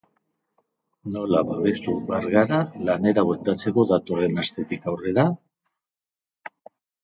Nola 1.15 1.41
babestu 1.49 1.93
behar 2.07 2.25
gara 2.37 2.59
lanera 2.89 3.27
bueltatzeko 3.29 3.87
datorren 3.95 4.43
astetik 4.47 4.91
aurrera? 4.97 5.31